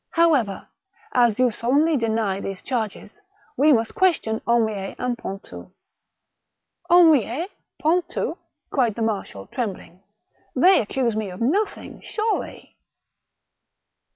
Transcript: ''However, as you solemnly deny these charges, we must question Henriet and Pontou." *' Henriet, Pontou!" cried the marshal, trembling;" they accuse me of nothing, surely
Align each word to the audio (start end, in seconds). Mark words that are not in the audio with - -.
''However, 0.17 0.67
as 1.13 1.37
you 1.37 1.51
solemnly 1.51 1.95
deny 1.95 2.39
these 2.41 2.63
charges, 2.63 3.21
we 3.55 3.71
must 3.71 3.93
question 3.93 4.41
Henriet 4.47 4.95
and 4.97 5.15
Pontou." 5.15 5.71
*' 6.31 6.89
Henriet, 6.89 7.51
Pontou!" 7.79 8.35
cried 8.71 8.95
the 8.95 9.03
marshal, 9.03 9.45
trembling;" 9.45 10.01
they 10.55 10.81
accuse 10.81 11.15
me 11.15 11.29
of 11.29 11.39
nothing, 11.39 12.01
surely 12.01 12.77